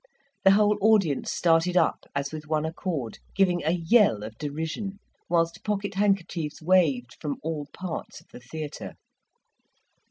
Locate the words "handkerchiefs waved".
5.93-7.15